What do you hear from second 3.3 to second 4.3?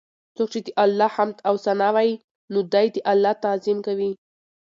تعظيم کوي